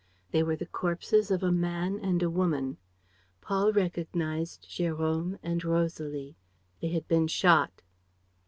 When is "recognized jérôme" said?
3.71-5.37